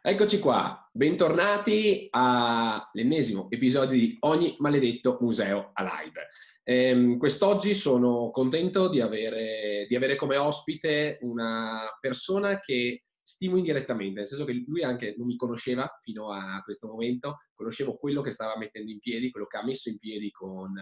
[0.00, 6.28] Eccoci qua, bentornati all'ennesimo episodio di Ogni maledetto museo alive.
[6.62, 14.20] Ehm, quest'oggi sono contento di avere, di avere, come ospite una persona che stimo indirettamente,
[14.20, 18.30] nel senso che lui anche non mi conosceva fino a questo momento, conoscevo quello che
[18.30, 20.74] stava mettendo in piedi, quello che ha messo in piedi con,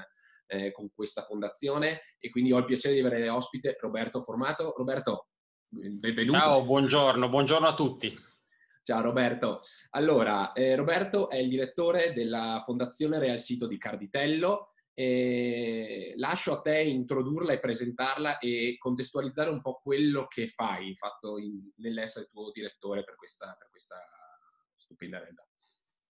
[0.48, 4.74] eh, con questa fondazione e quindi ho il piacere di avere ospite Roberto Formato.
[4.76, 5.28] Roberto,
[5.70, 6.38] benvenuto.
[6.38, 8.28] Ciao, buongiorno, buongiorno a tutti.
[8.90, 9.60] Ciao Roberto.
[9.90, 14.72] Allora, eh, Roberto è il direttore della Fondazione Real Sito di Carditello.
[14.92, 21.38] E lascio a te introdurla e presentarla e contestualizzare un po' quello che fai, fatto
[21.38, 23.96] in, nell'essere tuo direttore per questa, per questa
[24.76, 25.46] stupenda realtà.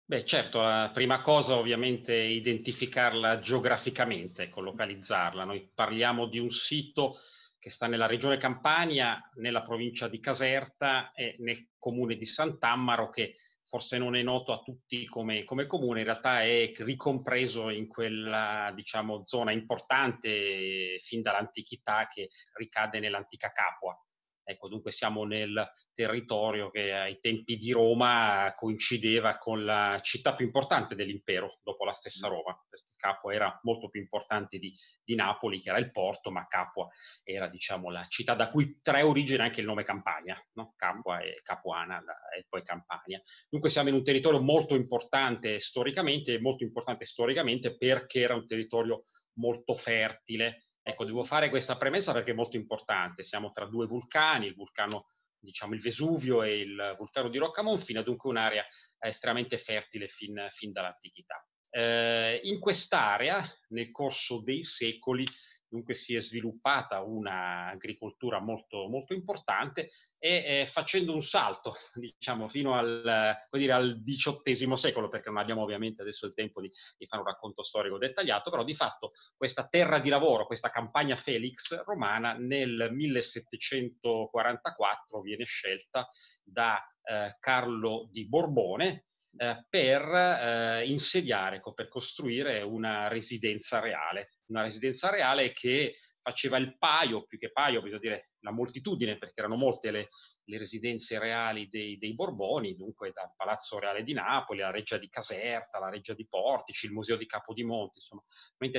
[0.06, 5.46] Beh, certo, la prima cosa ovviamente è identificarla geograficamente, localizzarla.
[5.46, 7.18] Noi parliamo di un sito
[7.68, 13.36] che sta nella regione Campania, nella provincia di Caserta e nel comune di Sant'Ammaro, che
[13.66, 18.72] forse non è noto a tutti come, come comune, in realtà è ricompreso in quella
[18.74, 24.02] diciamo, zona importante fin dall'antichità che ricade nell'antica Capua.
[24.46, 30.46] Ecco, dunque siamo nel territorio che ai tempi di Roma coincideva con la città più
[30.46, 32.32] importante dell'impero, dopo la stessa mm.
[32.32, 32.66] Roma,
[32.98, 36.90] Capua era molto più importante di, di Napoli, che era il porto, ma Capua
[37.24, 40.74] era, diciamo, la città da cui trae origine anche il nome Campania, no?
[40.76, 42.04] Capua e Capuana
[42.36, 43.22] e poi Campania.
[43.50, 49.06] Dunque siamo in un territorio molto importante storicamente molto importante storicamente perché era un territorio
[49.38, 53.22] molto fertile, Ecco, devo fare questa premessa perché è molto importante.
[53.22, 58.30] Siamo tra due vulcani, il vulcano, diciamo, il Vesuvio e il vulcano di Roccamonfina, dunque
[58.30, 58.66] un'area
[58.98, 61.46] estremamente fertile fin, fin dall'antichità.
[61.70, 65.26] Eh, in quest'area, nel corso dei secoli,
[65.70, 72.74] dunque si è sviluppata un'agricoltura molto, molto importante e eh, facendo un salto, diciamo, fino
[72.76, 77.28] al, dire, XVIII secolo, perché non abbiamo ovviamente adesso il tempo di, di, fare un
[77.28, 82.90] racconto storico dettagliato, però di fatto questa terra di lavoro, questa campagna Felix romana nel
[82.92, 86.08] 1744 viene scelta
[86.44, 89.04] da eh, Carlo di Borbone,
[89.38, 96.78] eh, per eh, insediare, per costruire una residenza reale, una residenza reale che faceva il
[96.78, 100.10] paio, più che paio, bisogna dire la moltitudine, perché erano molte le,
[100.44, 105.10] le residenze reali dei, dei, Borboni, dunque dal Palazzo Reale di Napoli, la Reggia di
[105.10, 108.24] Caserta, la Reggia di Portici, il Museo di Capodimonte, insomma,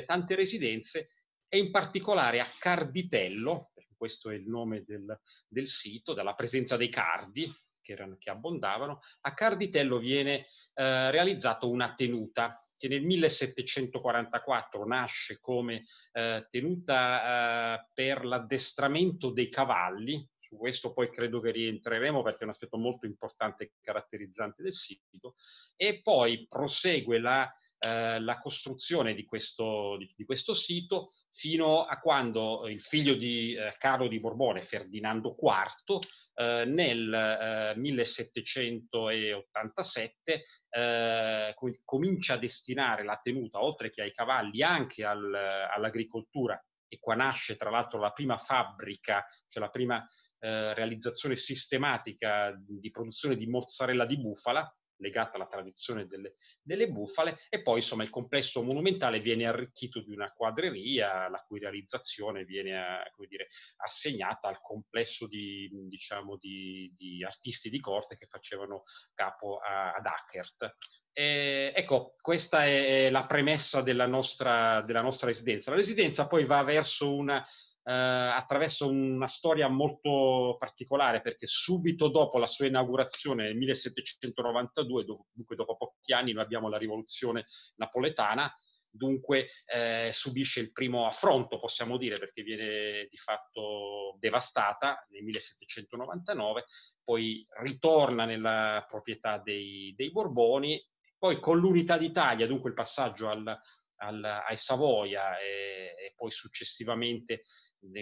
[0.04, 1.12] tante residenze,
[1.48, 6.90] e in particolare a Carditello, questo è il nome del, del sito, dalla presenza dei
[6.90, 7.50] cardi,
[7.88, 15.38] che, erano, che abbondavano, a Carditello viene eh, realizzata una tenuta che nel 1744 nasce
[15.40, 22.40] come eh, tenuta eh, per l'addestramento dei cavalli, su questo poi credo che rientreremo perché
[22.40, 25.34] è un aspetto molto importante e caratterizzante del sito,
[25.74, 31.98] e poi prosegue la eh, la costruzione di questo, di, di questo, sito fino a
[31.98, 36.00] quando il figlio di eh, Carlo di Borbone, Ferdinando IV,
[36.34, 45.04] eh, nel 1787 eh, eh, comincia a destinare la tenuta, oltre che ai cavalli, anche
[45.04, 50.04] al, all'agricoltura e qua nasce tra l'altro la prima fabbrica, cioè la prima
[50.40, 57.62] realizzazione sistematica di produzione di mozzarella di bufala, legata alla tradizione delle, delle, bufale e
[57.62, 63.48] poi insomma il complesso monumentale viene arricchito di una quadreria la cui realizzazione viene dire,
[63.76, 68.82] assegnata al complesso di, diciamo, di, di, artisti di corte che facevano
[69.14, 70.76] capo a, ad Ackert.
[71.12, 75.70] E, ecco, questa è la premessa della nostra, della nostra residenza.
[75.70, 77.44] La residenza poi va verso una
[77.88, 85.56] eh, attraverso una storia molto particolare perché subito dopo la sua inaugurazione nel 1792, dunque
[85.56, 88.52] dopo pochi anni, noi abbiamo la rivoluzione napoletana,
[88.90, 96.64] dunque eh, subisce il primo affronto, possiamo dire, perché viene di fatto devastata nel 1799,
[97.02, 100.78] poi ritorna nella proprietà dei, dei Borboni,
[101.16, 103.58] poi con l'unità d'Italia, dunque il passaggio al,
[103.98, 107.42] al, ai Savoia e, e poi successivamente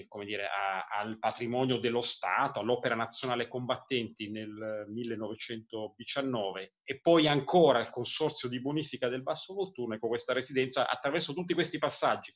[0.08, 7.78] come dire, a, al patrimonio dello Stato, all'Opera Nazionale Combattenti nel 1919 e poi ancora
[7.80, 12.32] il Consorzio di Bonifica del Basso Volturno, ecco questa residenza attraverso tutti questi passaggi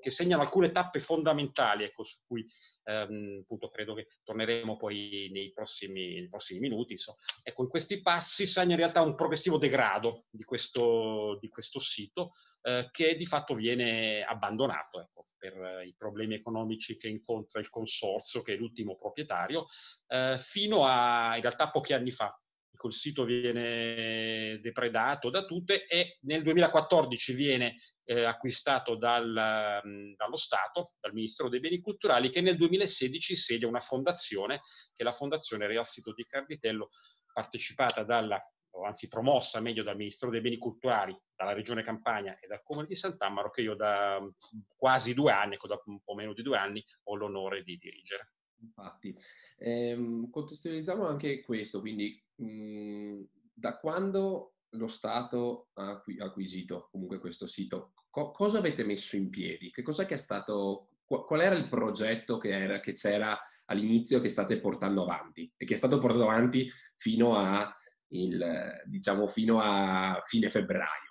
[0.00, 2.46] che segnano alcune tappe fondamentali, ecco, su cui
[2.84, 6.96] ehm, appunto credo che torneremo poi nei prossimi, nei prossimi minuti.
[6.96, 7.16] So.
[7.42, 12.32] Ecco, in questi passi segna in realtà un progressivo degrado di questo, di questo sito
[12.62, 17.70] eh, che di fatto viene abbandonato ecco, per eh, i problemi economici che incontra il
[17.70, 19.66] consorzio, che è l'ultimo proprietario,
[20.08, 22.38] eh, fino a in realtà pochi anni fa,
[22.88, 30.36] il sito viene depredato da tutte e nel 2014 viene eh, acquistato dal, mh, dallo
[30.36, 34.62] Stato, dal Ministero dei Beni Culturali, che nel 2016 sedia una fondazione,
[34.92, 36.88] che è la Fondazione Real Sito di Carditello,
[37.32, 38.38] partecipata dalla,
[38.70, 42.86] o anzi promossa meglio dal Ministero dei Beni Culturali, dalla Regione Campania e dal Comune
[42.86, 44.20] di Sant'Ammaro, che io da
[44.76, 48.32] quasi due anni, ecco, da un po' meno di due anni, ho l'onore di dirigere.
[48.62, 49.16] Infatti,
[49.58, 57.46] ehm, contestualizziamo anche questo, quindi mh, mhmm, da quando lo Stato ha acquisito comunque questo
[57.46, 59.70] sito, co- cosa avete messo in piedi?
[59.70, 64.28] Che cos'è che è stato, qual era il progetto che, era, che c'era all'inizio che
[64.28, 67.74] state portando avanti e che è stato portato avanti fino a,
[68.08, 71.09] il, diciamo, fino a fine febbraio?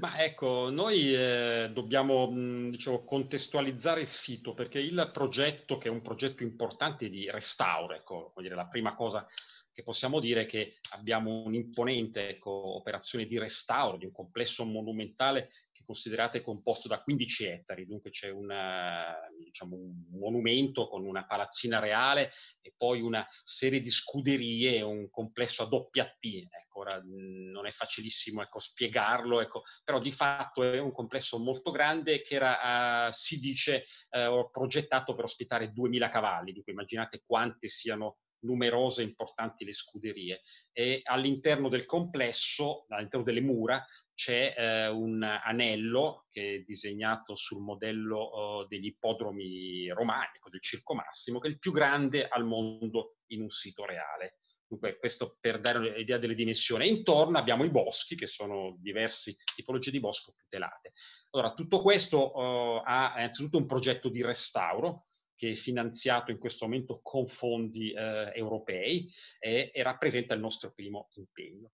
[0.00, 2.28] Ma ecco, noi eh, dobbiamo
[2.68, 8.32] diciamo, contestualizzare il sito perché il progetto, che è un progetto importante di restauro, ecco,
[8.36, 9.26] dire, la prima cosa
[9.72, 15.84] che possiamo dire che abbiamo un'imponente ecco, operazione di restauro di un complesso monumentale che
[15.84, 22.32] considerate composto da 15 ettari, dunque c'è una, diciamo, un monumento con una palazzina reale
[22.60, 26.48] e poi una serie di scuderie, un complesso a doppia T.
[26.50, 31.70] Ecco, ora non è facilissimo ecco, spiegarlo, ecco, però di fatto è un complesso molto
[31.70, 37.68] grande che era, uh, si dice, uh, progettato per ospitare 2000 cavalli, dunque immaginate quante
[37.68, 40.42] siano numerose e importanti le scuderie
[40.72, 43.84] e all'interno del complesso, all'interno delle mura,
[44.14, 50.94] c'è eh, un anello che è disegnato sul modello uh, degli ippodromi romani, del Circo
[50.94, 54.40] Massimo, che è il più grande al mondo in un sito reale.
[54.66, 56.88] Dunque, questo per dare un'idea delle dimensioni.
[56.88, 60.92] intorno abbiamo i boschi, che sono diverse tipologie di bosco tutelate.
[61.30, 65.06] Allora, tutto questo uh, ha innanzitutto un progetto di restauro,
[65.40, 70.70] che è finanziato in questo momento con fondi eh, europei e, e, rappresenta il nostro
[70.70, 71.70] primo impegno.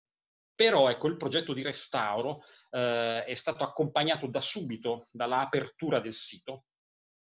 [0.55, 6.65] Però ecco, il progetto di restauro eh, è stato accompagnato da subito dall'apertura del sito,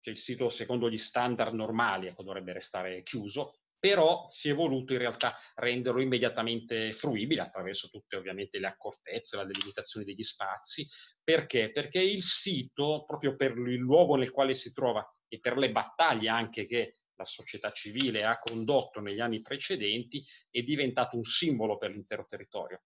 [0.00, 4.94] cioè il sito secondo gli standard normali ecco, dovrebbe restare chiuso, però si è voluto
[4.94, 10.88] in realtà renderlo immediatamente fruibile attraverso tutte ovviamente le accortezze, la delimitazione degli spazi.
[11.22, 11.70] Perché?
[11.70, 16.28] Perché il sito, proprio per il luogo nel quale si trova e per le battaglie
[16.28, 21.90] anche che la società civile ha condotto negli anni precedenti, è diventato un simbolo per
[21.90, 22.82] l'intero territorio.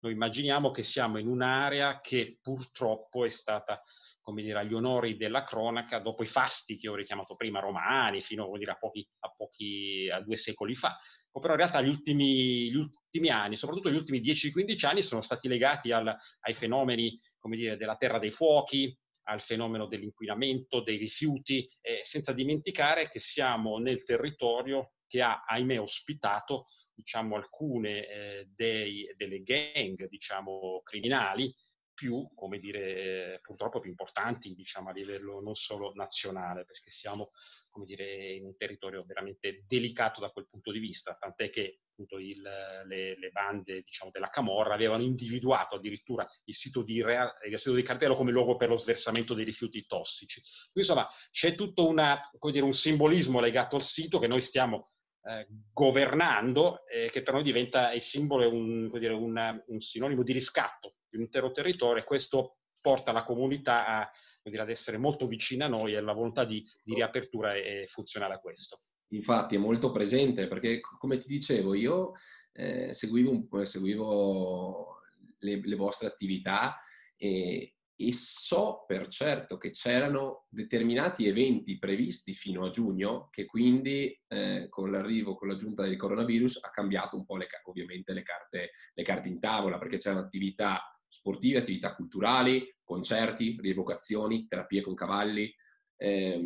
[0.00, 3.82] Noi immaginiamo che siamo in un'area che purtroppo è stata,
[4.20, 8.50] come dire, agli onori della cronaca dopo i fasti che ho richiamato prima, romani, fino
[8.56, 10.96] dire, a, pochi, a, pochi, a due secoli fa.
[11.32, 15.48] Però in realtà gli ultimi, gli ultimi anni, soprattutto gli ultimi 10-15 anni, sono stati
[15.48, 21.68] legati al, ai fenomeni, come dire, della terra dei fuochi, al fenomeno dell'inquinamento, dei rifiuti,
[21.80, 29.12] eh, senza dimenticare che siamo nel territorio che ha, ahimè, ospitato diciamo, alcune eh, dei,
[29.16, 31.54] delle gang diciamo, criminali
[31.94, 37.30] più, come dire, purtroppo più importanti diciamo, a livello non solo nazionale, perché siamo
[37.70, 42.18] come dire, in un territorio veramente delicato da quel punto di vista, tant'è che appunto
[42.18, 47.58] il, le, le, bande diciamo, della Camorra avevano individuato addirittura il sito di, Real, il
[47.58, 50.40] sito di Cartello come luogo per lo sversamento dei rifiuti tossici.
[50.72, 52.20] Quindi insomma c'è tutto una,
[52.50, 54.90] dire, un simbolismo legato al sito che noi stiamo
[55.22, 60.32] eh, governando, eh, che per noi diventa il simbolo, un, dire, un, un sinonimo di
[60.32, 64.10] riscatto di un intero territorio e questo porta la comunità a,
[64.42, 68.34] dire, ad essere molto vicina a noi e la volontà di, di riapertura è funzionale
[68.34, 68.80] a questo.
[69.08, 72.12] Infatti è molto presente perché, come ti dicevo, io
[72.52, 75.00] eh, seguivo, seguivo
[75.38, 76.80] le, le, vostre attività
[77.16, 84.20] e, e, so per certo che c'erano determinati eventi previsti fino a giugno che quindi
[84.28, 88.70] eh, con l'arrivo, con l'aggiunta del coronavirus ha cambiato un po' le, ovviamente le carte,
[88.92, 90.82] le carte in tavola perché c'erano attività
[91.14, 95.52] sportive, attività culturali, concerti, rievocazioni, terapie con cavalli,
[95.96, 96.38] eh,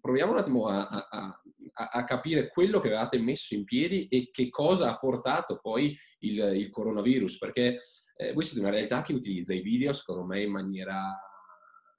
[0.00, 1.42] proviamo un attimo a, a,
[1.74, 6.38] a, capire quello che avevate messo in piedi e che cosa ha portato poi il,
[6.54, 7.78] il coronavirus, perché
[8.16, 11.18] eh, voi siete una realtà che utilizza i video, secondo me, in maniera,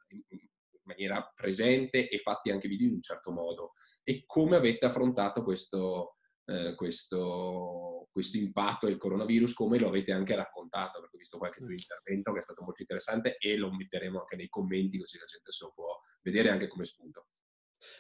[0.08, 0.40] in
[0.84, 3.74] maniera presente e fatti anche video in un certo modo.
[4.04, 6.13] E come avete affrontato questo,
[6.46, 11.60] eh, questo, questo, impatto del coronavirus, come lo avete anche raccontato, perché ho visto qualche
[11.60, 15.26] tuo intervento che è stato molto interessante e lo metteremo anche nei commenti così la
[15.26, 17.28] gente se lo può vedere anche come spunto.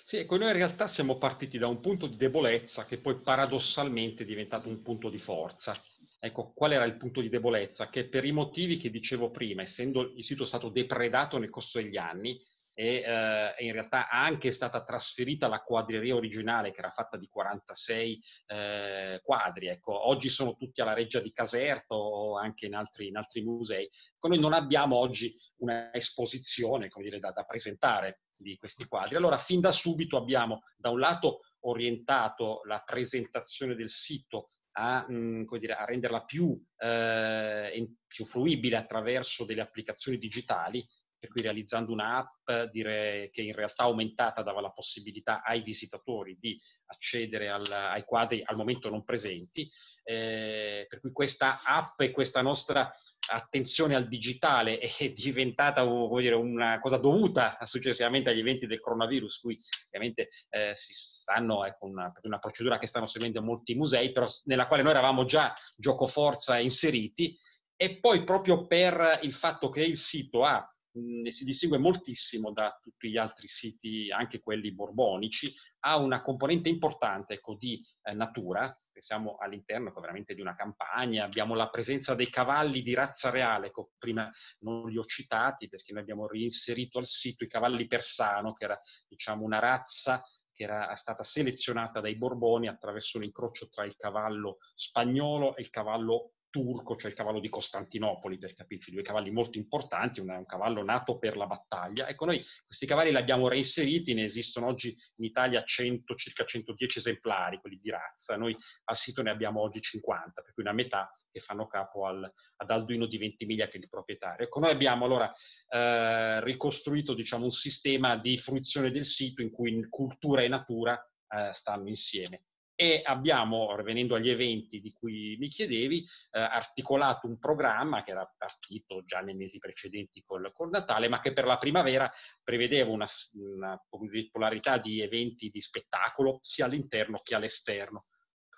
[0.03, 4.23] Sì, ecco, noi in realtà siamo partiti da un punto di debolezza che poi paradossalmente
[4.23, 5.73] è diventato un punto di forza.
[6.19, 7.89] Ecco, qual era il punto di debolezza?
[7.89, 11.97] Che per i motivi che dicevo prima, essendo il sito stato depredato nel corso degli
[11.97, 12.41] anni,
[12.73, 18.21] e, eh, in realtà anche stata trasferita la quadreria originale che era fatta di 46
[18.47, 19.67] eh, quadri.
[19.67, 23.83] Ecco, oggi sono tutti alla Reggia di Caserto o anche in altri, in altri musei.
[24.15, 29.15] Ecco, noi non abbiamo oggi una esposizione come dire, da, da presentare di questi quadri.
[29.15, 35.45] Allora, fin da subito abbiamo da un lato orientato la presentazione del sito a, mm,
[35.59, 40.85] dire, a renderla più, eh, più, fruibile attraverso delle applicazioni digitali,
[41.23, 46.59] per cui realizzando un'app dire, che in realtà aumentata dava la possibilità ai visitatori di
[46.87, 49.65] accedere al, ai quadri al momento non presenti,
[50.03, 52.91] eh, per cui questa app e questa nostra
[53.31, 55.85] attenzione al digitale è diventata
[56.19, 61.85] dire, una cosa dovuta successivamente agli eventi del coronavirus, cui ovviamente eh, si stanno, ecco,
[61.85, 66.05] una, una, procedura che stanno seguendo molti musei, però nella quale noi eravamo già gioco
[66.05, 67.33] forza inseriti,
[67.77, 72.77] e poi proprio per il fatto che il sito ha mh, si distingue moltissimo da
[72.81, 75.53] tutti gli altri siti, anche quelli borbonici,
[75.85, 81.25] ha una componente importante ecco, di eh, natura, siamo all'interno ecco, veramente di una campagna,
[81.25, 85.91] abbiamo la presenza dei cavalli di razza reale, ecco, prima non li ho citati perché
[85.91, 90.23] noi abbiamo reinserito al sito i cavalli persano, che era diciamo, una razza
[90.53, 96.33] che era stata selezionata dai Borboni attraverso l'incrocio tra il cavallo spagnolo e il cavallo
[96.53, 100.83] turco, cioè il cavallo di Costantinopoli, per capirci, due cavalli molto importanti, un, un cavallo
[100.83, 102.07] nato per la battaglia.
[102.07, 107.00] Ecco, noi questi cavalli li abbiamo reinseriti, ne esistono oggi in Italia 100, circa 110
[107.00, 111.12] esemplari, quelli di razza, noi al sito ne abbiamo oggi 50, per cui una metà
[111.31, 114.45] che fanno capo al, ad Alduino di Ventimiglia che è il proprietario.
[114.45, 115.33] Ecco, noi abbiamo allora
[115.69, 120.95] eh, ricostruito diciamo, un sistema di fruizione del sito in cui cultura e natura
[121.29, 122.43] eh, stanno insieme
[122.75, 125.99] e abbiamo, venendo agli eventi di cui mi chiedevi,
[126.31, 131.19] eh, articolato un programma che era partito già nei mesi precedenti col, col Natale, ma
[131.19, 132.11] che per la primavera
[132.43, 138.01] prevedeva una, una popolarità di eventi di spettacolo sia all'interno che all'esterno.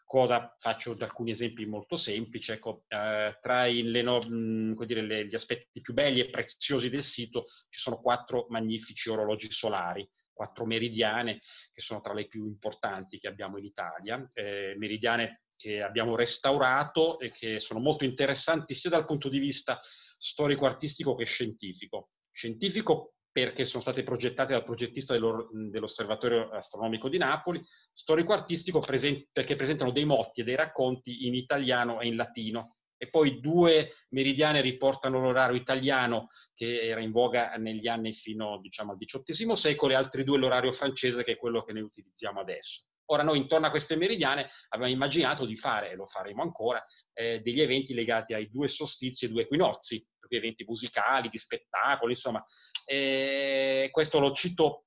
[0.07, 2.51] Cosa faccio alcuni esempi molto semplici.
[2.51, 7.45] Ecco, eh, tra le, mh, dire, le, gli aspetti più belli e preziosi del sito
[7.69, 11.39] ci sono quattro magnifici orologi solari quattro meridiane
[11.71, 17.17] che sono tra le più importanti che abbiamo in Italia, eh, meridiane che abbiamo restaurato
[17.19, 19.79] e che sono molto interessanti sia dal punto di vista
[20.17, 22.09] storico-artistico che scientifico.
[22.29, 27.61] Scientifico perché sono state progettate dal progettista dell'Osservatorio Astronomico di Napoli,
[27.91, 33.39] storico-artistico perché presentano dei motti e dei racconti in italiano e in latino, e poi
[33.39, 39.55] due meridiane riportano l'orario italiano che era in voga negli anni fino diciamo, al XVIII
[39.55, 42.83] secolo e altri due l'orario francese che è quello che noi utilizziamo adesso.
[43.07, 46.83] Ora noi intorno a queste meridiane abbiamo immaginato di fare, e lo faremo ancora,
[47.13, 52.43] eh, degli eventi legati ai due solstizi e due equinozi, eventi musicali, di spettacoli, insomma.
[52.83, 54.85] E questo lo cito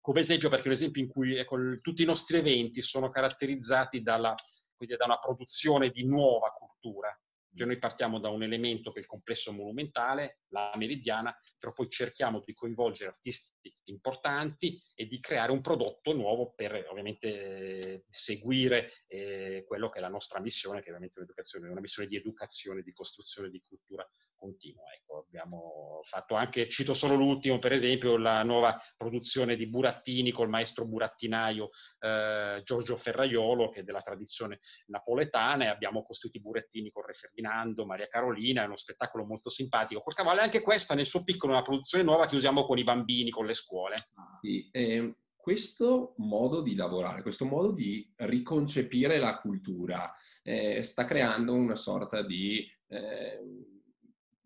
[0.00, 4.00] come esempio perché è un esempio in cui ecco, tutti i nostri eventi sono caratterizzati
[4.00, 4.34] dalla,
[4.78, 7.14] da una produzione di nuova cultura,
[7.58, 11.88] cioè noi partiamo da un elemento che è il complesso monumentale, la meridiana, però poi
[11.88, 19.64] cerchiamo di coinvolgere artisti importanti e di creare un prodotto nuovo per ovviamente seguire eh,
[19.66, 22.92] quello che è la nostra missione, che è ovviamente un'educazione, una missione di educazione, di
[22.92, 24.84] costruzione di cultura continua.
[24.94, 30.48] Ecco, abbiamo fatto anche, cito solo l'ultimo, per esempio, la nuova produzione di burattini col
[30.48, 36.90] maestro burattinaio eh, Giorgio Ferraiolo, che è della tradizione napoletana, e abbiamo costruito i burattini
[36.90, 41.06] con Re Ferdinando, Maria Carolina, è uno spettacolo molto simpatico col cavallo, anche questa nel
[41.06, 43.96] suo piccolo è una produzione nuova che usiamo con i bambini, con le scuole.
[44.40, 51.54] Sì, eh, questo modo di lavorare, questo modo di riconcepire la cultura eh, sta creando
[51.54, 52.66] una sorta di...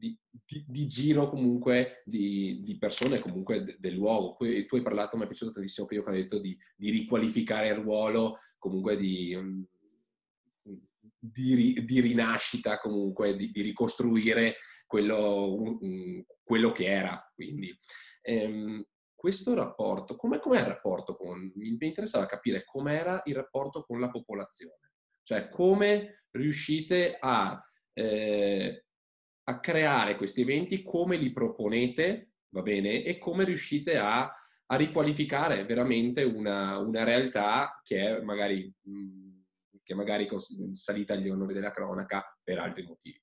[0.02, 4.34] Di, di, di, giro comunque di, di persone comunque de, del luogo.
[4.34, 4.44] Tu,
[4.74, 8.96] hai parlato, mi è piaciuto tantissimo prima che hai detto di, riqualificare il ruolo comunque
[8.96, 9.62] di, mm,
[12.00, 14.56] rinascita, comunque di, ricostruire
[14.88, 15.78] quello,
[16.42, 17.32] quello, che era.
[17.32, 17.72] Quindi
[18.22, 21.52] ehm, questo rapporto, com'è, com'è il rapporto con...
[21.54, 24.90] Mi interessava capire com'era il rapporto con la popolazione.
[25.22, 27.56] Cioè come riuscite a...
[27.92, 28.84] Eh,
[29.44, 35.64] a creare questi eventi, come li proponete, va bene, e come riuscite a, a riqualificare
[35.64, 38.72] veramente una, una, realtà che è magari,
[39.82, 40.28] che magari
[40.72, 43.20] salita agli onori della cronaca per altri motivi.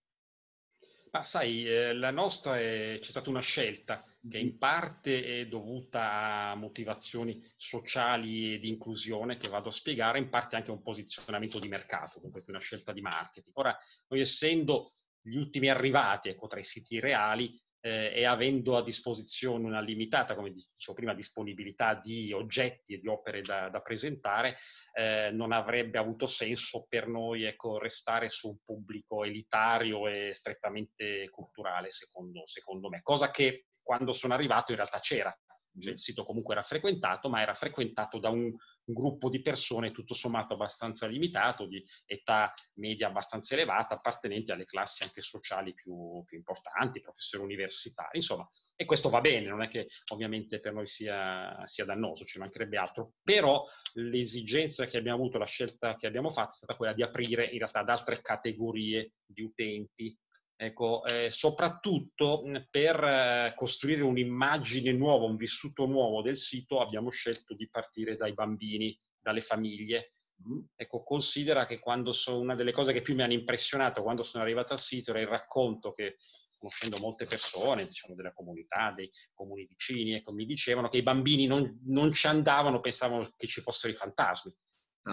[1.12, 6.52] Ma sai, eh, la nostra è, c'è stata una scelta che in parte è dovuta
[6.52, 10.84] a motivazioni sociali e di inclusione che vado a spiegare, in parte anche a un
[10.84, 13.58] posizionamento di mercato, quindi una scelta di marketing.
[13.58, 13.76] Ora,
[14.10, 14.88] noi essendo
[15.22, 20.36] gli ultimi arrivati ecco, tra i siti reali, eh, e avendo a disposizione una limitata,
[20.36, 24.58] come dicevo prima, disponibilità di oggetti e di opere da, da presentare,
[24.94, 31.30] eh, non avrebbe avuto senso per noi ecco, restare su un pubblico elitario e strettamente
[31.30, 33.02] culturale, secondo, secondo me.
[33.02, 35.36] Cosa che quando sono arrivato in realtà c'era.
[35.78, 40.14] Cioè, il sito comunque era frequentato, ma era frequentato da un gruppo di persone tutto
[40.14, 46.38] sommato abbastanza limitato, di età media abbastanza elevata, appartenenti alle classi anche sociali più, più
[46.38, 48.50] importanti, professori universitari, insomma.
[48.76, 52.78] E questo va bene, non è che ovviamente per noi sia, sia dannoso, ci mancherebbe
[52.78, 57.04] altro, però l'esigenza che abbiamo avuto, la scelta che abbiamo fatto è stata quella di
[57.04, 60.18] aprire in realtà ad altre categorie di utenti,
[60.62, 67.56] Ecco, eh, soprattutto per eh, costruire un'immagine nuova, un vissuto nuovo del sito, abbiamo scelto
[67.56, 70.12] di partire dai bambini, dalle famiglie.
[70.46, 70.60] Mm.
[70.76, 74.44] Ecco, considera che quando sono, una delle cose che più mi hanno impressionato quando sono
[74.44, 76.18] arrivato al sito era il racconto che,
[76.60, 81.48] conoscendo molte persone, diciamo della comunità, dei comuni vicini, ecco, mi dicevano che i bambini
[81.48, 84.54] non, non ci andavano, pensavano che ci fossero i fantasmi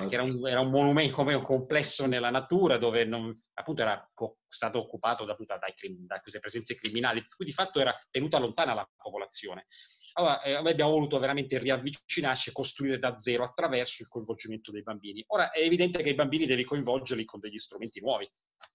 [0.01, 4.09] perché era un, era un, monumento come un complesso nella natura dove non, appunto era
[4.15, 8.39] co- stato occupato da, da, da, queste presenze criminali, per cui di fatto era tenuta
[8.39, 9.67] lontana la popolazione.
[10.19, 15.23] Allora, eh, abbiamo voluto veramente riavvicinarci e costruire da zero attraverso il coinvolgimento dei bambini.
[15.29, 18.27] Ora è evidente che i bambini devi coinvolgerli con degli strumenti nuovi,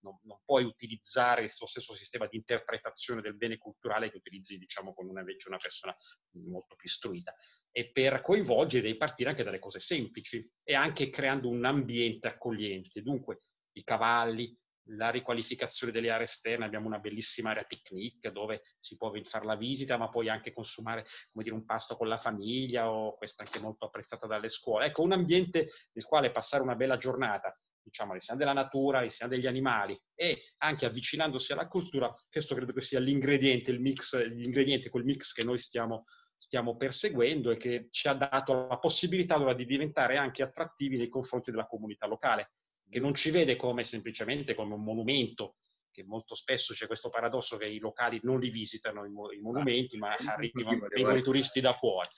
[0.02, 4.94] non, non puoi utilizzare lo stesso sistema di interpretazione del bene culturale che utilizzi, diciamo,
[4.94, 5.96] con una, invece una persona
[6.34, 7.34] molto più istruita.
[7.72, 13.02] E per coinvolgere devi partire anche dalle cose semplici e anche creando un ambiente accogliente.
[13.02, 13.40] Dunque,
[13.74, 14.54] i cavalli,
[14.96, 19.56] la riqualificazione delle aree esterne, abbiamo una bellissima area picnic dove si può fare la
[19.56, 23.86] visita, ma poi anche consumare dire, un pasto con la famiglia, o questa anche molto
[23.86, 24.88] apprezzata dalle scuole.
[24.88, 29.48] Ecco, un ambiente nel quale passare una bella giornata, diciamo, all'insieme della natura, all'insieme degli
[29.48, 35.06] animali e anche avvicinandosi alla cultura, questo credo che sia l'ingrediente, il mix, l'ingrediente, quel
[35.06, 36.04] mix che noi stiamo,
[36.42, 41.08] stiamo perseguendo e che ci ha dato la possibilità allora di diventare anche attrattivi nei
[41.08, 42.54] confronti della comunità locale
[42.90, 45.58] che non ci vede come semplicemente come un monumento,
[45.92, 50.16] che molto spesso c'è questo paradosso che i locali non li visitano i, monumenti, ma
[50.16, 52.10] arrivano, vengono i turisti da fuori.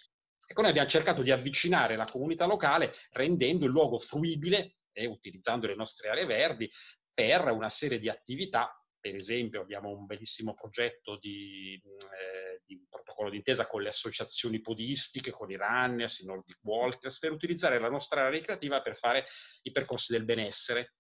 [0.48, 5.68] Ecco, noi abbiamo cercato di avvicinare la comunità locale rendendo il luogo fruibile e utilizzando
[5.68, 6.70] le nostre aree verdi
[7.14, 13.32] per una serie di attività per esempio abbiamo un bellissimo progetto di, eh, di protocollo
[13.32, 18.22] d'intesa con le associazioni podistiche, con i runners, i Nordic Walkers, per utilizzare la nostra
[18.22, 19.26] area ricreativa per fare
[19.64, 20.94] i percorsi del benessere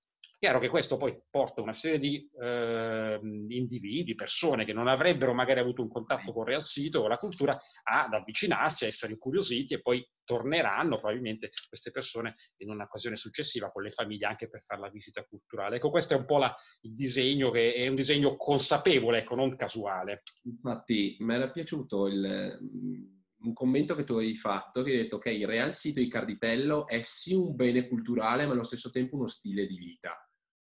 [0.43, 5.62] Chiaro che questo poi porta una serie di eh, individui, persone che non avrebbero magari
[5.62, 9.81] avuto un contatto con il sito o la cultura ad avvicinarsi, a essere incuriositi e
[9.81, 14.89] poi torneranno probabilmente queste persone in un'occasione successiva con le famiglie anche per fare la
[14.89, 15.77] visita culturale.
[15.77, 19.55] Ecco, questo è un po' la, il disegno che è un disegno consapevole, ecco, non
[19.55, 20.23] casuale.
[20.43, 25.32] Infatti, mi era piaciuto il, un commento che tu hai fatto che hai detto che
[25.32, 29.27] il Real Sito di Carditello è sì un bene culturale ma allo stesso tempo uno
[29.27, 30.17] stile di vita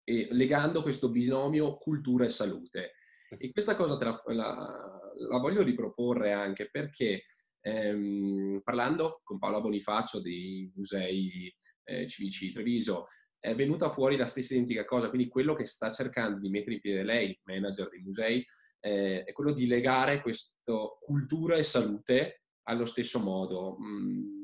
[0.05, 2.95] e legando questo binomio cultura e salute.
[3.39, 7.27] E questa cosa la, la, la, voglio riproporre anche perché
[7.61, 11.55] ehm, parlando con Paola Bonifacio dei musei
[11.85, 13.07] eh, civici di Treviso
[13.39, 16.81] è venuta fuori la stessa identica cosa, quindi quello che sta cercando di mettere in
[16.81, 18.45] piede lei, manager dei musei,
[18.81, 22.40] eh, è quello di legare questo cultura e salute
[22.71, 23.77] allo stesso modo.
[23.81, 24.39] Mm,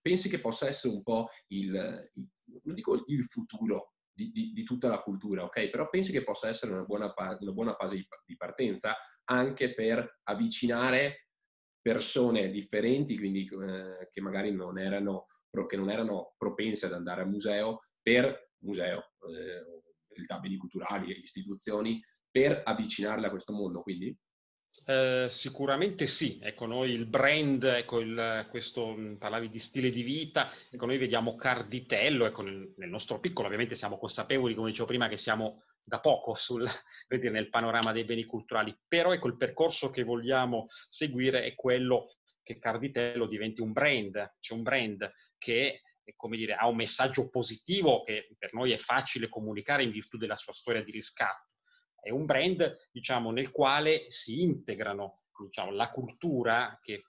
[0.00, 1.72] pensi che possa essere un po' il,
[2.62, 5.68] non dico il futuro di, di, di, tutta la cultura, ok?
[5.68, 11.28] Però penso che possa essere una buona, una buona fase di partenza anche per avvicinare
[11.80, 15.26] persone differenti, quindi eh, che magari non erano,
[15.66, 22.02] che non erano propense ad andare al museo, per museo, eh, realtà beni culturali istituzioni,
[22.30, 24.16] per avvicinarle a questo mondo, quindi?
[24.90, 30.00] Eh, sicuramente sì, ecco noi il brand, ecco il, questo, mm, parlavi di stile di
[30.00, 34.86] vita, ecco noi vediamo Carditello, ecco nel, nel, nostro piccolo ovviamente siamo consapevoli, come dicevo
[34.86, 36.66] prima, che siamo da poco sul,
[37.20, 42.58] nel panorama dei beni culturali, però ecco il percorso che vogliamo seguire è quello che
[42.58, 45.82] Carditello diventi un brand, cioè un brand che
[46.16, 50.36] come dire, ha un messaggio positivo che per noi è facile comunicare in virtù della
[50.36, 51.47] sua storia di riscatto
[52.00, 57.04] è un brand diciamo, nel quale si integrano diciamo, la cultura, che,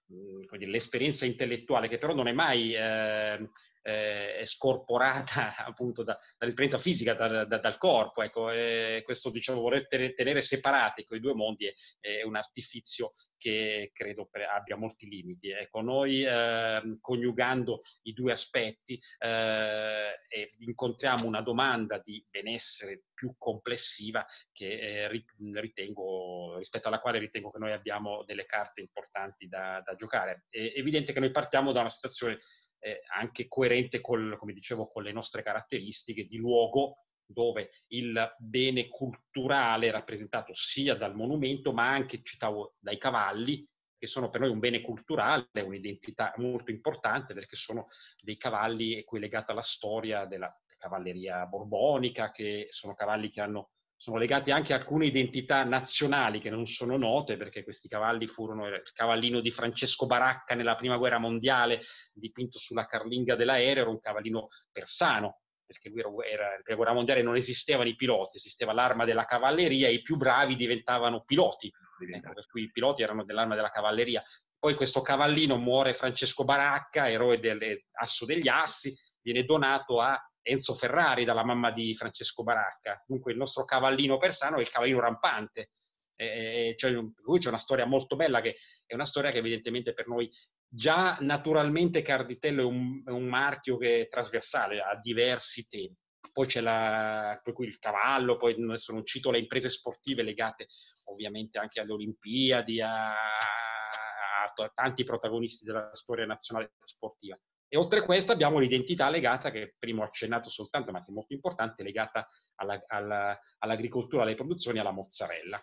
[0.59, 3.49] l'esperienza intellettuale, che però non è mai eh,
[3.89, 8.21] eh, scorporata appunto da, dall'esperienza fisica, da, da, dal corpo.
[8.21, 13.91] Ecco, eh, questo diciamo voler tenere separati quei due mondi è, è un artifizio che
[13.93, 15.49] credo abbia molti limiti.
[15.49, 20.19] Ecco, noi eh, coniugando i due aspetti eh,
[20.59, 25.23] incontriamo una domanda di benessere più complessiva che eh,
[25.59, 30.45] ritengo, rispetto alla quale ritengo che noi abbiamo delle carte importanti da, da giocare.
[30.49, 32.37] È evidente che noi partiamo da una situazione
[32.79, 38.87] eh, anche coerente col, come dicevo, con le nostre caratteristiche di luogo dove il bene
[38.87, 43.67] culturale è rappresentato sia dal monumento, ma anche, citavo, dai cavalli,
[43.99, 47.87] che sono per noi un bene culturale, un'identità molto importante, perché sono
[48.23, 53.71] dei cavalli e qui legata alla storia della cavalleria borbonica, che sono cavalli che hanno
[53.99, 58.65] sono legati anche a alcune identità nazionali che non sono note, perché questi cavalli furono
[58.67, 61.81] il cavallino di Francesco Baracca nella prima guerra mondiale,
[62.13, 67.21] dipinto sulla carlinga dell'aereo, era un cavallino persano, perché lui era, nella prima guerra mondiale
[67.21, 71.69] non esistevano i piloti, esisteva l'arma della cavalleria e i più bravi diventavano piloti,
[72.09, 74.23] ecco, per cui i piloti erano dell'arma della cavalleria.
[74.57, 80.17] Poi questo cavallino muore Francesco Baracca, eroe dell'asso degli assi, viene donato a
[80.49, 83.03] Enzo Ferrari dalla mamma di Francesco Baracca.
[83.05, 85.71] Dunque il nostro cavallino persano è il cavallino rampante.
[86.15, 90.07] Eh, cioè, lui c'è una storia molto bella che è una storia che evidentemente per
[90.07, 90.29] noi
[90.67, 95.95] già naturalmente Carditello è un, è un marchio che è trasversale a diversi temi.
[96.31, 100.67] Poi c'è la, poi il cavallo, poi adesso non cito le imprese sportive legate
[101.05, 107.37] ovviamente anche alle Olimpiadi, a, a tanti protagonisti della storia nazionale sportiva.
[107.71, 111.13] E oltre a questo abbiamo l'identità legata, che prima ho accennato soltanto, ma che è
[111.13, 115.61] molto importante, legata alla, alla, all'agricoltura, alle produzioni, alla mozzarella.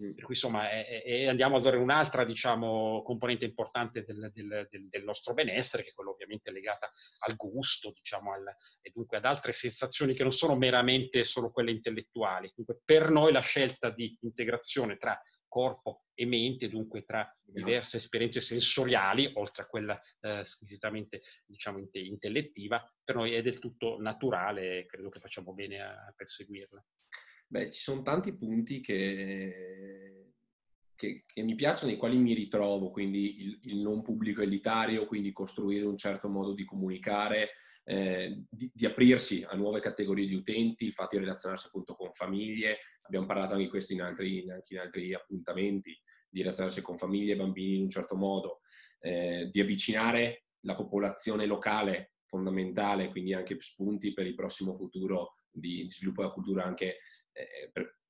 [0.00, 0.12] Mm.
[0.14, 4.88] Per cui insomma è, è, andiamo a dare un'altra diciamo, componente importante del, del, del,
[4.88, 6.88] del, nostro benessere, che è quella ovviamente legata
[7.26, 8.44] al gusto, diciamo, al,
[8.80, 12.52] e dunque ad altre sensazioni che non sono meramente solo quelle intellettuali.
[12.54, 18.40] Dunque per noi la scelta di integrazione tra corpo e mente, dunque tra diverse esperienze
[18.40, 24.86] sensoriali, oltre a quella eh, squisitamente diciamo, intellettiva, per noi è del tutto naturale e
[24.86, 26.84] credo che facciamo bene a perseguirla.
[27.46, 30.32] Beh, ci sono tanti punti che,
[30.94, 35.32] che, che mi piacciono, nei quali mi ritrovo, quindi il, il non pubblico elitario, quindi
[35.32, 37.52] costruire un certo modo di comunicare,
[37.90, 42.12] eh, di, di, aprirsi a nuove categorie di utenti, il fatto di relazionarsi appunto con
[42.12, 45.98] famiglie, abbiamo parlato anche di questo in altri, anche in altri appuntamenti,
[46.28, 48.60] di relazionarsi con famiglie e bambini in un certo modo,
[49.00, 55.84] eh, di avvicinare la popolazione locale fondamentale, quindi anche spunti per il prossimo futuro di,
[55.84, 56.98] di sviluppo della cultura anche
[57.32, 58.00] eh, per,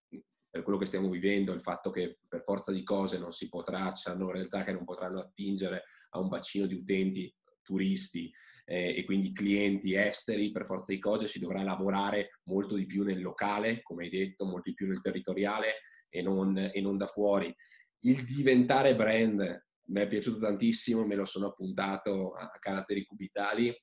[0.50, 3.92] per, quello che stiamo vivendo, il fatto che per forza di cose non si potrà,
[3.92, 8.28] ci saranno realtà che non potranno attingere a un bacino di utenti turisti
[8.70, 13.02] eh, e quindi clienti esteri, per forza di cose si dovrà lavorare molto di più
[13.02, 15.76] nel locale, come hai detto, molto di più nel territoriale
[16.10, 17.54] e non, e non da fuori.
[18.00, 23.74] Il diventare brand mi è piaciuto tantissimo, me lo sono appuntato a, caratteri cubitali,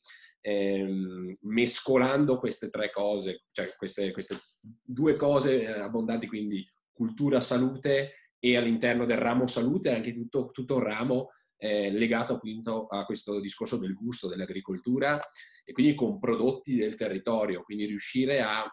[0.41, 8.29] ehm, mescolando queste tre cose, cioè queste, queste due cose eh, abbondanti, quindi cultura, salute
[8.37, 13.39] e all'interno del ramo salute anche tutto, tutto un ramo eh, legato appunto a questo
[13.39, 15.19] discorso del gusto, dell'agricoltura
[15.63, 18.65] e quindi con prodotti del territorio, quindi riuscire a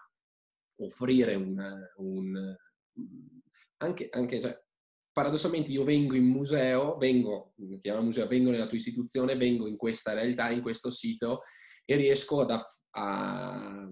[0.80, 1.60] offrire un...
[1.96, 2.56] un
[3.78, 4.56] anche, anche cioè,
[5.12, 10.50] paradossalmente io vengo in museo, vengo, museo, vengo nella tua istituzione, vengo in questa realtà,
[10.50, 11.42] in questo sito
[11.84, 13.88] e riesco ad, a,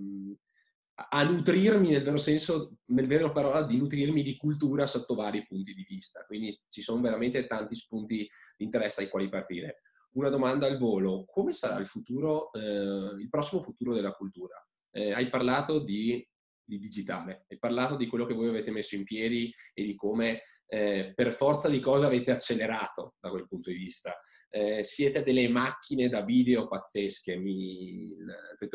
[1.08, 5.72] a nutrirmi nel vero senso, nel vero parola, di nutrirmi di cultura sotto vari punti
[5.74, 6.24] di vista.
[6.26, 9.82] Quindi ci sono veramente tanti spunti di interesse ai quali partire.
[10.12, 14.54] Una domanda al volo, come sarà il futuro, eh, il prossimo futuro della cultura?
[14.90, 16.26] Eh, hai parlato di,
[16.62, 20.42] di, digitale, hai parlato di quello che voi avete messo in piedi e di come
[20.66, 24.16] eh, per forza di cosa avete accelerato da quel punto di vista
[24.50, 28.16] eh, siete delle macchine da video pazzesche, mi,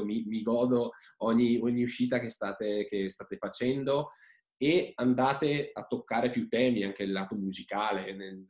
[0.03, 4.09] mi, mi godo ogni, ogni, uscita che state, che state, facendo
[4.57, 8.13] e andate a toccare più temi, anche il lato musicale.
[8.13, 8.47] Nel,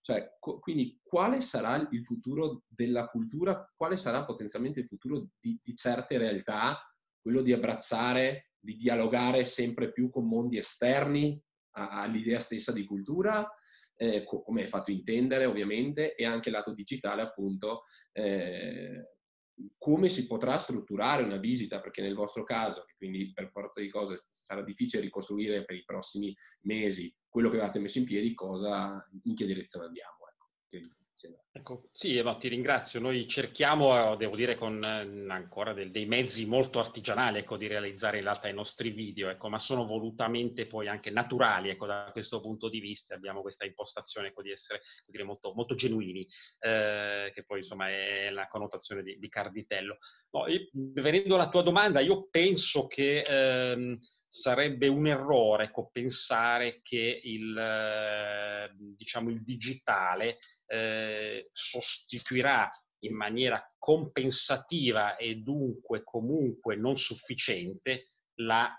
[0.00, 3.70] cioè, co- quindi quale sarà il futuro della cultura?
[3.76, 6.80] Quale sarà potenzialmente il futuro di, di certe realtà?
[7.20, 11.40] Quello di abbracciare, di dialogare sempre più con mondi esterni
[11.72, 13.48] all'idea stessa di cultura
[13.98, 17.82] eh, come è fatto intendere ovviamente, e anche lato digitale appunto,
[18.12, 19.16] eh,
[19.76, 24.16] come si potrà strutturare una visita, perché nel vostro caso, quindi per forza di cose
[24.16, 29.34] sarà difficile ricostruire per i prossimi mesi quello che avete messo in piedi, cosa, in
[29.34, 30.16] che direzione andiamo.
[30.70, 30.97] Ecco.
[31.50, 33.00] Ecco, sì, no, ti ringrazio.
[33.00, 38.18] Noi cerchiamo, devo dire, con eh, ancora del, dei mezzi molto artigianali, ecco, di realizzare
[38.18, 42.38] in realtà i nostri video, ecco, ma sono volutamente poi anche naturali, ecco, da questo
[42.38, 43.16] punto di vista.
[43.16, 46.24] Abbiamo questa impostazione, ecco, di essere, dire, molto, molto genuini,
[46.60, 49.98] eh, che poi, insomma, è la connotazione di, di Carditello.
[50.30, 53.22] No, venendo alla tua domanda, io penso che...
[53.22, 53.98] Ehm,
[54.28, 62.68] sarebbe un errore ecco, pensare che il, eh, diciamo, il digitale eh, sostituirà
[63.00, 68.08] in maniera compensativa e dunque comunque non sufficiente
[68.40, 68.70] la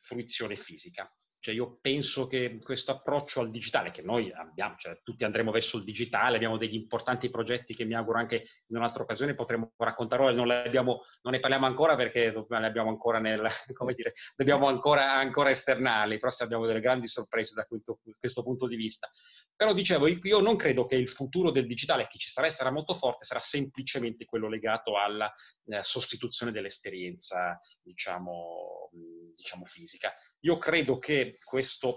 [0.00, 1.10] fruizione fisica.
[1.46, 5.76] Cioè io penso che questo approccio al digitale, che noi abbiamo, cioè tutti andremo verso
[5.76, 10.24] il digitale, abbiamo degli importanti progetti che mi auguro anche in un'altra occasione potremo raccontare,
[10.24, 15.12] ora non, non ne parliamo ancora perché ne abbiamo ancora, nel, come dire, dobbiamo ancora,
[15.12, 19.08] ancora esternarli, però abbiamo delle grandi sorprese da questo, questo punto di vista.
[19.54, 22.72] Però dicevo, io non credo che il futuro del digitale, che ci sarà e sarà
[22.72, 25.32] molto forte, sarà semplicemente quello legato alla
[25.66, 28.90] eh, sostituzione dell'esperienza, diciamo,
[29.36, 30.12] diciamo, fisica.
[30.40, 31.88] Io credo che questa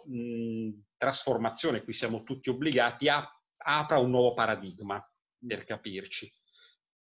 [0.98, 5.04] trasformazione, cui siamo tutti obbligati, apra un nuovo paradigma,
[5.48, 6.32] per capirci,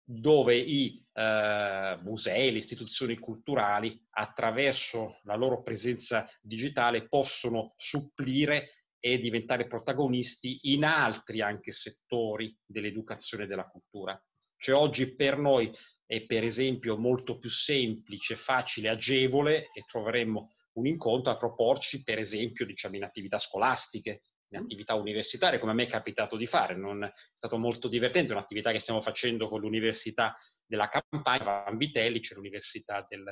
[0.04, 9.19] dove i eh, musei, le istituzioni culturali, attraverso la loro presenza digitale, possono supplire e
[9.19, 14.19] diventare protagonisti in altri anche settori dell'educazione e della cultura.
[14.58, 15.69] Cioè oggi per noi
[16.13, 22.19] è per esempio molto più semplice, facile, agevole e troveremmo un incontro a proporci per
[22.19, 24.21] esempio diciamo, in attività scolastiche,
[24.54, 26.76] in attività universitarie, come a me è capitato di fare.
[26.76, 30.36] Non, è stato molto divertente, è un'attività che stiamo facendo con l'Università
[30.66, 33.24] della Campania, Van Vitelli, c'è l'Università del,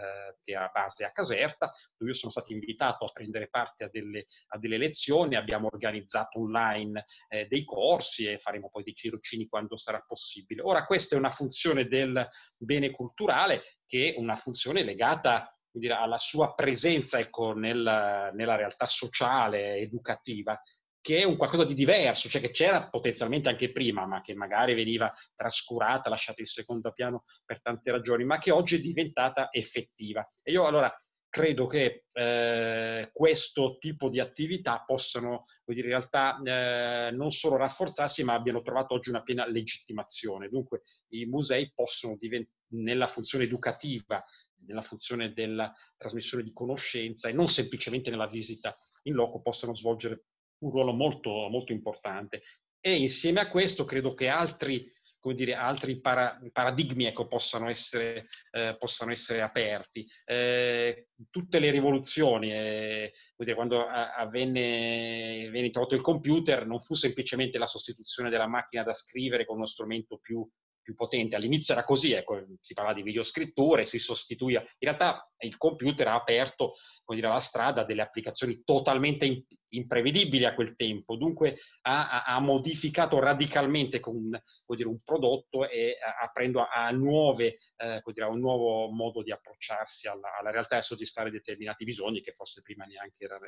[0.43, 4.25] che ha base a Caserta, dove io sono stato invitato a prendere parte a delle,
[4.49, 9.77] a delle lezioni, abbiamo organizzato online eh, dei corsi e faremo poi dei tirocini quando
[9.77, 10.61] sarà possibile.
[10.61, 15.55] Ora, questa è una funzione del bene culturale che è una funzione legata
[15.89, 20.59] alla sua presenza ecco, nel, nella realtà sociale, educativa,
[21.01, 24.75] che è un qualcosa di diverso, cioè che c'era potenzialmente anche prima, ma che magari
[24.75, 30.27] veniva trascurata, lasciata in secondo piano per tante ragioni, ma che oggi è diventata effettiva.
[30.43, 30.93] E io allora
[31.27, 38.23] credo che eh, questo tipo di attività possano, dire, in realtà eh, non solo rafforzarsi,
[38.23, 40.49] ma abbiano trovato oggi una piena legittimazione.
[40.49, 44.23] Dunque i musei possono diventare nella funzione educativa,
[44.65, 50.25] nella funzione della trasmissione di conoscenza e non semplicemente nella visita in loco, possono svolgere
[50.61, 52.41] un ruolo molto, molto importante.
[52.79, 58.27] E insieme a questo credo che altri, come dire, altri para, paradigmi ecco, possano, essere,
[58.51, 60.05] eh, possano, essere, aperti.
[60.25, 67.57] Eh, tutte le rivoluzioni, eh, dire, quando avvenne, venne introdotto il computer, non fu semplicemente
[67.59, 70.47] la sostituzione della macchina da scrivere con uno strumento più
[70.81, 71.35] più potente.
[71.35, 74.59] All'inizio era così, ecco, si parlava di videoscritture, si sostituiva.
[74.59, 76.73] In realtà il computer ha aperto
[77.07, 83.99] dire, la strada delle applicazioni totalmente imprevedibili a quel tempo, dunque ha, ha modificato radicalmente
[83.99, 84.29] con,
[84.75, 90.07] dire, un prodotto e aprendo a, nuove, eh, dire, a, un nuovo modo di approcciarsi
[90.07, 93.45] alla, alla, realtà e soddisfare determinati bisogni che forse prima neanche erano,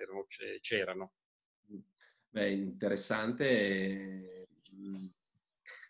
[0.61, 1.13] c'erano.
[2.29, 4.21] Beh, interessante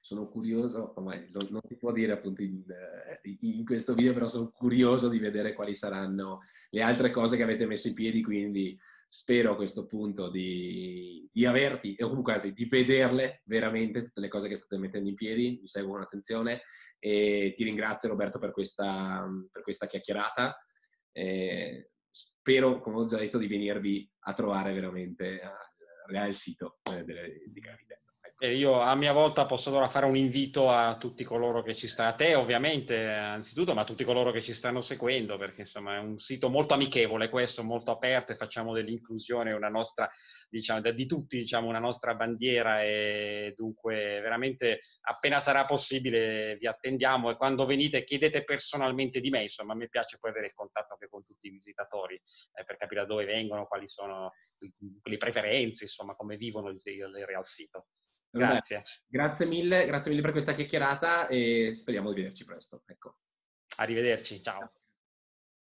[0.04, 4.52] sono curioso, ormai non, si può dire appunto in, eh, in, questo video, però sono
[4.52, 9.54] curioso di vedere quali saranno le altre cose che avete messo in piedi, quindi spero
[9.54, 14.50] a questo punto di, di averti, o comunque anzi di vederle veramente tutte le cose
[14.50, 16.64] che state mettendo in piedi, mi seguo con attenzione
[17.00, 20.54] e ti ringrazio Roberto per questa, per questa chiacchierata.
[21.14, 25.40] E spero, come ho già detto, di venirvi a trovare veramente
[26.12, 28.03] al sito eh, di Gravide.
[28.40, 31.88] E io a mia volta posso allora fare un invito a tutti coloro che ci
[31.88, 35.96] stanno, a te ovviamente anzitutto, ma a tutti coloro che ci stanno seguendo, perché insomma
[35.96, 40.10] è un sito molto amichevole questo, molto aperto e facciamo dell'inclusione una nostra,
[40.50, 47.30] diciamo, di tutti diciamo una nostra bandiera e dunque veramente appena sarà possibile vi attendiamo
[47.30, 50.94] e quando venite chiedete personalmente di me, insomma a me piace poi avere il contatto
[50.94, 54.34] anche con tutti i visitatori eh, per capire da dove vengono, quali sono
[55.04, 57.86] le preferenze, insomma come vivono il, il real sito.
[58.38, 58.82] Grazie.
[59.08, 62.82] Grazie mille, grazie mille per questa chiacchierata e speriamo di vederci presto.
[62.88, 63.18] Ecco.
[63.78, 64.72] Arrivederci, ciao.